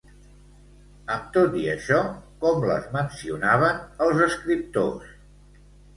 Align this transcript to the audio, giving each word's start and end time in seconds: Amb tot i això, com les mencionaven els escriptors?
Amb 1.15 1.27
tot 1.35 1.51
i 1.63 1.67
això, 1.73 1.99
com 2.45 2.65
les 2.71 2.87
mencionaven 2.97 3.85
els 4.07 4.23
escriptors? 4.31 5.17